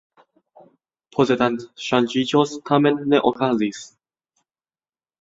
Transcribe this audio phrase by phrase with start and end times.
[1.17, 3.87] Posedantŝanĝiĝo tamen ne okazis.